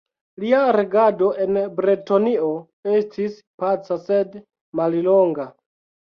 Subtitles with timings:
[0.43, 2.47] Lia regado en Bretonio
[2.93, 4.33] estis paca sed
[4.81, 5.47] mallonga.